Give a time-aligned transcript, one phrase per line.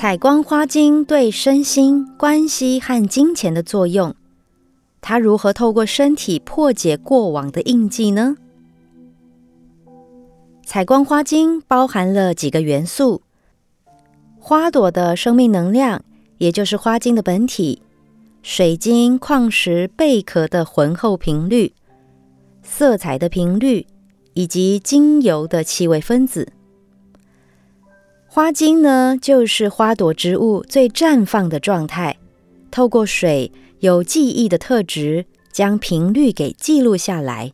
[0.00, 4.14] 采光花精对身心关系和金钱的作用，
[5.00, 8.36] 它如何透过身体破解过往的印记呢？
[10.64, 13.22] 采光花精包含了几个元素：
[14.38, 16.04] 花朵的生命能量，
[16.36, 17.80] 也就是花精的本体；
[18.40, 21.72] 水晶矿石贝壳的浑厚频率；
[22.62, 23.84] 色彩的频率，
[24.34, 26.52] 以及精油的气味分子。
[28.38, 32.16] 花精呢，就是花朵植物最绽放的状态，
[32.70, 33.50] 透过水
[33.80, 37.52] 有记忆的特质，将频率给记录下来。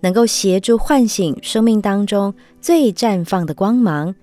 [0.00, 4.14] 能够协助唤醒生命当中最绽放的光芒，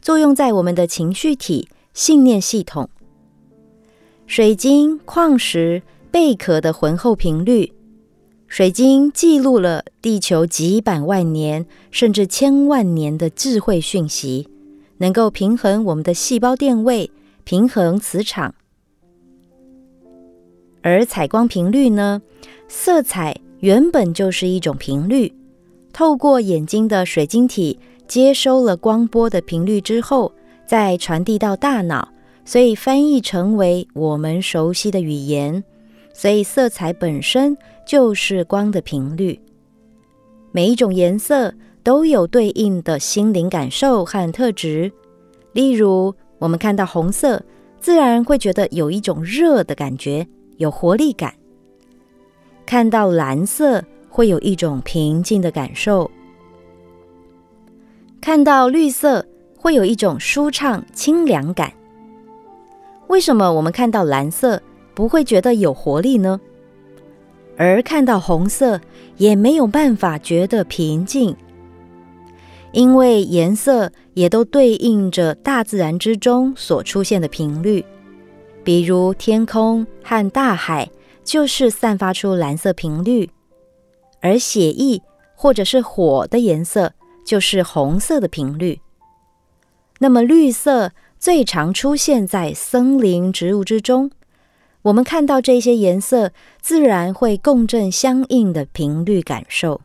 [0.00, 2.88] 作用在我们的情绪体、信念系统。
[4.26, 7.74] 水晶矿石贝壳的浑厚频率，
[8.48, 14.48] 水晶记录了地球几百万年甚至千万年的智慧讯息，
[15.02, 17.10] 能够平衡我们的细胞电位，
[17.42, 18.54] 平衡磁场。
[20.80, 22.22] 而采光频率呢？
[22.68, 23.36] 色彩。
[23.58, 25.32] 原本就是一种频率，
[25.92, 27.78] 透过眼睛的水晶体
[28.08, 30.32] 接收了光波的频率之后，
[30.66, 32.08] 再传递到大脑，
[32.44, 35.62] 所以翻译成为我们熟悉的语言。
[36.12, 37.56] 所以色彩本身
[37.86, 39.40] 就是光的频率。
[40.50, 44.92] 每一种颜色都有对应的心灵感受和特质。
[45.52, 47.42] 例如，我们看到红色，
[47.80, 51.34] 自然会觉得有一种热的感觉，有活力感。
[52.64, 56.10] 看到蓝色会有一种平静的感受，
[58.20, 59.26] 看到绿色
[59.58, 61.72] 会有一种舒畅清凉感。
[63.08, 64.62] 为什么我们看到蓝色
[64.94, 66.40] 不会觉得有活力呢？
[67.58, 68.80] 而看到红色
[69.18, 71.36] 也没有办法觉得平静，
[72.72, 77.84] 因为颜色也都对应着大自然之中所出现的频率，
[78.64, 80.90] 比如天空和大海。
[81.24, 83.30] 就是散发出蓝色频率，
[84.20, 85.00] 而血液
[85.36, 86.94] 或者是火的颜色
[87.24, 88.80] 就是红色的频率。
[90.00, 90.90] 那么绿色
[91.20, 94.10] 最常出现在森林植物之中，
[94.82, 99.80] 我们看到这些颜色，自然会共振相应的频率感受。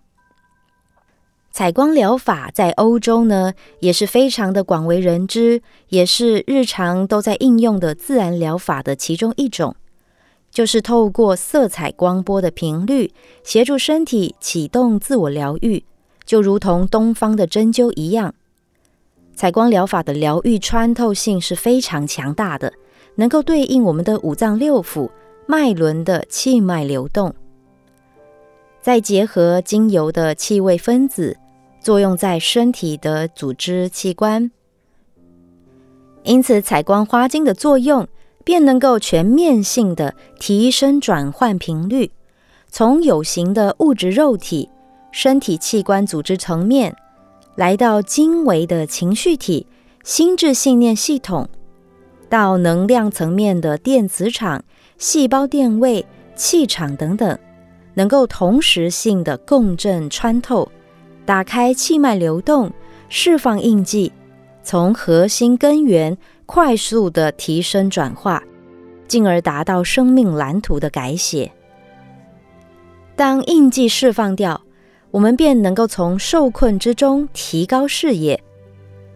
[1.57, 9.75] 采光疗法在欧洲呢，也是非常的广为人知，也是日常都在应用的自然疗法的其中一种。
[10.51, 13.11] 就是透过色彩光波的频率，
[13.43, 15.83] 协助身体启动自我疗愈，
[16.25, 18.35] 就如同东方的针灸一样。
[19.33, 22.71] 采光疗法的疗愈穿透性是非常强大的，
[23.15, 25.09] 能够对应我们的五脏六腑、
[25.47, 27.33] 脉轮的气脉流动。
[28.79, 31.35] 再结合精油的气味分子，
[31.87, 34.51] 作用在身体的组织器官。
[36.23, 38.05] 因此，采光花精的作用。
[38.43, 42.11] 便能够全面性的提升转换频率，
[42.69, 44.69] 从有形的物质肉体、
[45.11, 46.95] 身体器官组织层面，
[47.55, 49.67] 来到精微的情绪体、
[50.01, 51.49] 心智信念系统，
[52.29, 54.63] 到能量层面的电磁场、
[54.97, 57.37] 细胞电位、气场等等，
[57.95, 60.71] 能够同时性的共振穿透，
[61.27, 62.71] 打开气脉流动，
[63.09, 64.11] 释放印记，
[64.63, 66.17] 从核心根源。
[66.45, 68.41] 快速的提升转化，
[69.05, 71.51] 进而达到生命蓝图的改写。
[73.17, 74.61] 当印记释放掉，
[75.11, 78.41] 我们便能够从受困之中提高视野，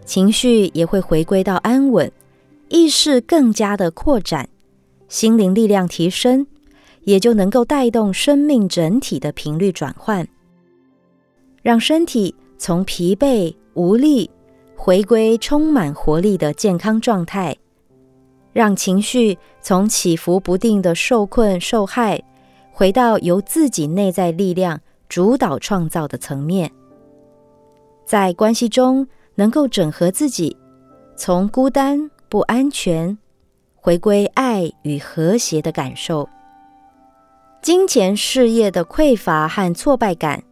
[0.04, 2.12] 情绪也会回归到安稳，
[2.68, 4.46] 意识更加的扩展，
[5.08, 6.46] 心灵力量提升，
[7.04, 10.28] 也就能够带动生命整体的频率转换，
[11.62, 14.30] 让身体从疲惫无力。
[14.74, 17.56] 回归充满活力的健康状态，
[18.52, 22.20] 让情绪从起伏不定的受困受害，
[22.72, 26.68] 回到由自己内在力量主导创造的层面，
[28.04, 29.06] 在关系中
[29.36, 30.56] 能够整合自己，
[31.16, 33.16] 从孤单不安全
[33.76, 36.28] 回归爱与和谐的感受，
[37.60, 40.42] 金钱事业的匮乏和挫败感，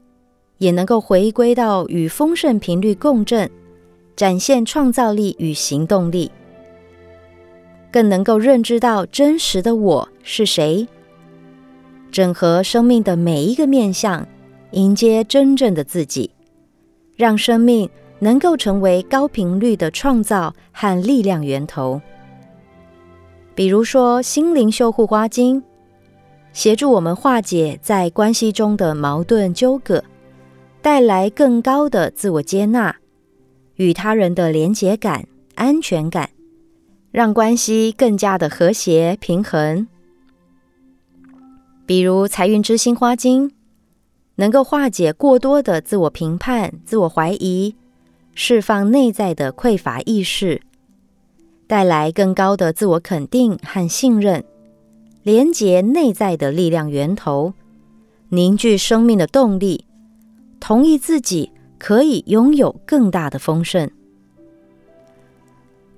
[0.61, 3.51] 也能够回归到与丰盛频率共振。
[4.17, 6.31] 展现创造力与行动力，
[7.91, 10.87] 更能够认知到真实的我是谁，
[12.13, 14.29] 整合生命的每一个面向，
[14.73, 16.31] 迎接真正的自己，
[17.17, 21.99] 让生命能够成为高频率的创造和力量源头。
[23.55, 25.63] 比如说，心灵修护花精，
[26.53, 30.05] 协助我们化解在关系中的矛盾纠葛，
[30.83, 32.97] 带来更高的自我接纳。
[33.77, 36.29] 与他人的连结感、安全感，
[37.11, 39.87] 让关系更加的和谐平衡。
[41.87, 43.53] 比如财运之星花精，
[44.35, 47.75] 能够化解过多的自我评判、自我怀疑，
[48.35, 50.61] 释放内在的匮乏意识，
[51.67, 54.45] 带来更高的自我肯定和信任，
[55.23, 57.55] 连接内在的力量源头，
[58.29, 59.87] 凝聚生命的动力，
[60.61, 63.91] 同意自己可以拥有更大的丰盛。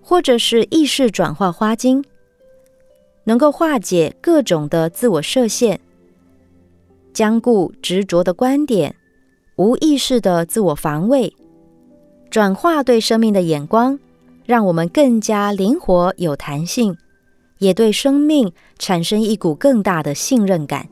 [0.00, 2.04] 或者是意识转化花精，
[3.24, 5.80] 能够化解各种的自我设限、
[7.12, 8.94] 僵固执着的观点、
[9.56, 11.32] 无意识的自我防卫，
[12.30, 13.98] 转化对生命的眼光，
[14.44, 16.96] 让我们更加灵活有弹性，
[17.58, 20.88] 也对生命产生一股更大的信任感，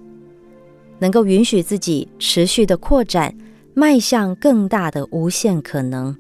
[1.01, 3.37] 能够允许自己持续的扩展，
[3.81, 6.15] 迈向更大的无限可能。